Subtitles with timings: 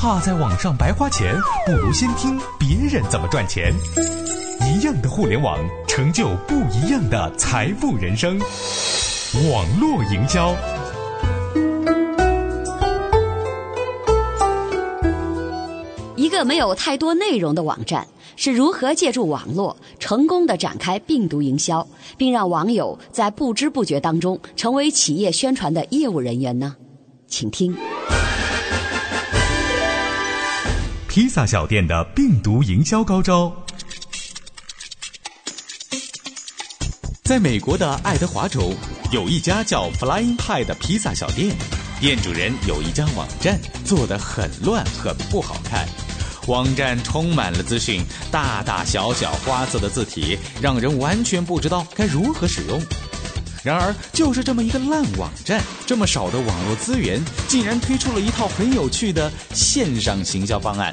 [0.00, 3.70] 怕在网上白花钱，不如先听别人怎么赚钱。
[4.62, 8.38] 一样的互联网，成就不一样的财富人生。
[9.52, 10.56] 网络营销，
[16.16, 21.86] 一个没有太多内容的网站是如何借助网络成功的展开病毒营销，
[22.16, 26.74] 并让网友在不知不觉当中成为企业宣传的业务人员呢？
[27.26, 27.76] 请听。
[31.10, 33.52] 披萨小店的病毒营销高招。
[37.24, 38.72] 在美国的爱德华州，
[39.10, 41.52] 有一家叫 Flying Pie 的披萨小店，
[41.98, 45.84] 店主人有一家网站，做得很乱，很不好看。
[46.46, 52.80] 网站充满了资讯，大大小小、花色的字体，让人完全不知道该如何使用。
[53.62, 60.90] 然而，就是这么一个烂网站，这么少的网络资源，竟然推出了一套很有趣的线上行销方案，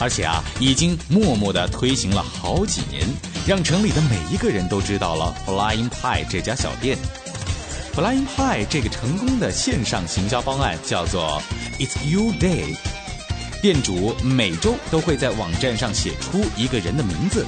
[0.00, 3.06] 而且啊，已经默默地推行了好几年，
[3.46, 6.96] 让城里的每一个人都知道了 Flying Pie 这家小店。
[7.94, 11.42] Flying Pie 这个成功的线上行销方案叫做
[11.78, 12.74] It's You Day，
[13.60, 17.44] 店主每周都会在网站上写出一个人的名字。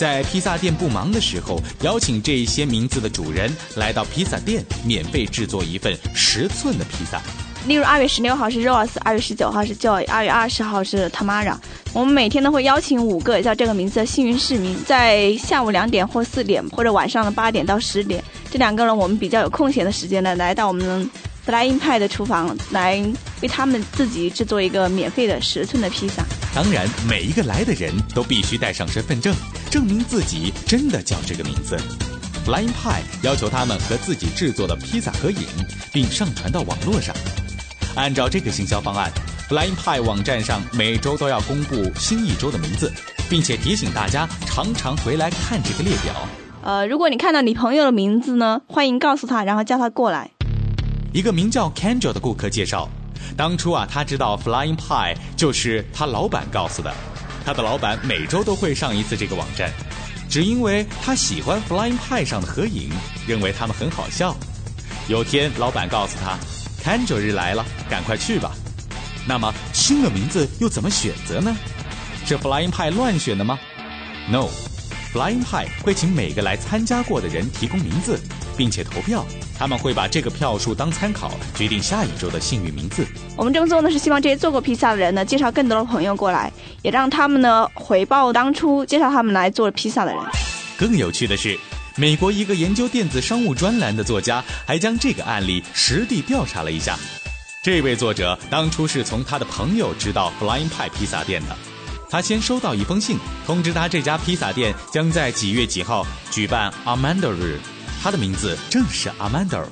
[0.00, 7.20] 在披萨店不忙的时候，邀请这些名字的主人来到披萨店，免费制作一份十寸的披萨。
[7.66, 11.54] 例如，二月十六号是 Rose，二月十九号是 Joy，二月二十号是 Tamara。
[11.92, 21.10] 我们每天都会邀请五个叫这个名字的幸运市民，在下午两点或四点，或者晚上的八点到十点，这两个人我们比较有空闲的时间呢，来到我们
[21.46, 22.98] Flying 派的厨房，来
[23.42, 26.24] 为他们自己制作一个免费的十寸的披萨。
[26.52, 29.32] 当然，每一个来的人都必须带上身份证，
[29.70, 31.76] 证明自己真的叫这个名字。
[32.44, 35.46] Flying Pie 要求他们和自己制作的披萨合影，
[35.92, 37.14] 并上传到网络上。
[37.94, 39.12] 按照这个行销方案
[39.48, 42.92] ，Flying Pie 网站上每周都要公布新一周的名字，
[43.28, 46.12] 并且提醒大家常常回来看这个列表。
[46.62, 50.32] 呃，如果你看到你朋友的名字呢，欢迎告诉他，然后叫他过来。
[51.12, 52.88] 一个名叫 Kendra 的顾客介绍。
[53.36, 56.92] 当初啊，他知道 Flying Pie 就是他老板告诉的。
[57.44, 59.70] 他的老板每周都会上一次这个网站，
[60.28, 62.90] 只因为他喜欢 Flying Pie 上的合影，
[63.26, 64.36] 认为他们很好笑。
[65.08, 66.38] 有天，老板告诉他
[66.84, 68.52] c a n d l 日来了，赶快去吧。
[69.26, 71.56] 那么，新的名字又怎么选择呢？
[72.26, 73.58] 是 Flying Pie 乱选的吗
[74.30, 74.48] ？No
[75.12, 78.18] ？No，Flying Pie 会请每个来参加过的人提供名字。
[78.56, 79.24] 并且投票，
[79.58, 83.06] 他们会把这个票数当参考，决定下一周的幸运名字。
[83.34, 90.20] 我们这么做呢，是希望这些做过披萨的人呢，介绍更多的朋友过来，也让他们呢回报当初介绍他们来做披萨的人。
[90.76, 91.58] 更有趣的是，
[91.96, 96.98] 美国一个研究电子商务专栏的作家还将这个案例实地调查了一下。
[97.64, 101.56] 这位作者当初是从他的朋友知道 Flying Pie 披萨店的，
[102.10, 103.16] 他先收到一封信，
[103.46, 107.60] 通知他这家披萨店将在几月几号举办 Amanda 日。
[108.02, 109.62] 他的名字正是 Amanda。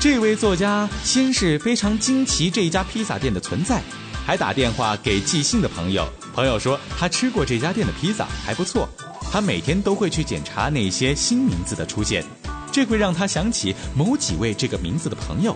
[0.00, 3.82] 这位作家先是非常惊奇这家披萨店的存在，
[4.24, 6.08] 还打电话给寄信的朋友。
[6.34, 8.88] 朋友说他吃过这家店的披萨还不错，
[9.30, 12.24] 他每天都会去检查那些新名字的出现，
[12.72, 15.54] 这会让他想起某几位这个名字的朋友，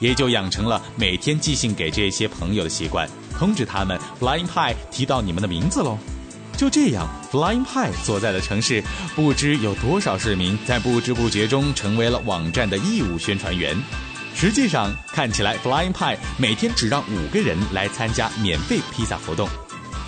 [0.00, 5.96] 也就养成了每天寄信给这些朋友的习惯，通知他们 Flying Pie 提到你们的名字喽。
[6.56, 8.82] 就这样，Flying Pie 所在的城市，
[9.14, 13.80] 不知有多少市民在不知不觉中成为了网站的义务宣传员。
[14.34, 19.48] 实际上，看起来 Flying Pie 每天只让五个人来参加免费披萨活动。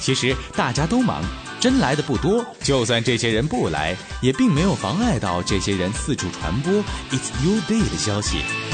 [0.01, 1.23] 其实大家都忙，
[1.61, 2.45] 真来的不多。
[2.63, 6.73] 就算这些人不来，也并没有妨碍到这些人四处传播
[7.11, 8.70] It's Your Day 的消息。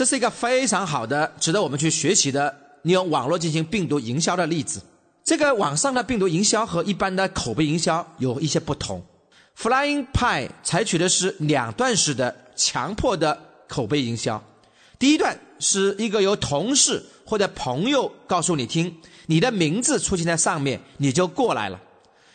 [0.00, 2.56] 这是一个非常好的、值得我们去学习的。
[2.84, 4.80] 利用网络进行病毒营销的例子，
[5.22, 9.04] 这个网上的病毒营销和一般的口碑营销有一些不同。
[9.58, 14.42] Flying Pie 采取的是两段式的强迫的口碑营销。
[14.98, 18.96] 第一段是一个由同事或者朋友告诉你听，
[19.26, 21.78] 你的名字出现在上面，你就过来了。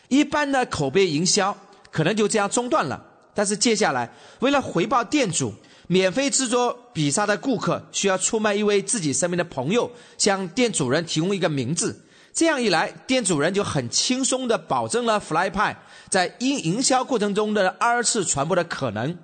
[0.09, 1.57] 一般的口碑营销
[1.89, 3.03] 可能就这样中断了。
[3.33, 5.51] 但是接下来，为了回报店主。
[5.87, 12.03] 免费制作比萨的顾客需要出卖一位自己身边的朋友，向店主人提供一个名字。
[12.33, 15.75] 这样一来，店主人就很轻松地保证了 Fly Pie
[16.09, 19.17] 在营营销过程中的二次传播的可能。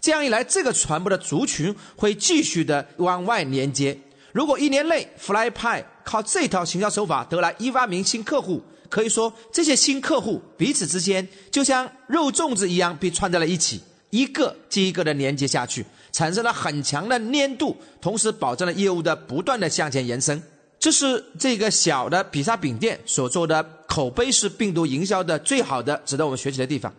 [0.00, 3.98] 这样一来，这个传播的族群会继续的往外连接。
[4.32, 13.80] 如果一年内 Fly Pie 靠这套行销手法得来一万名新客户，可以说这些新客户彼此之间就像肉粽子一样被串在了一起，
[14.10, 15.84] 一个接一个的连接下去。
[16.12, 20.42] 产生了很强的粘度，同时保证了业务的不断的向前延伸。
[20.78, 26.92] 这是这个小的比萨饼店所做的口碑式病毒营销的最好的，值得我们学习的地方。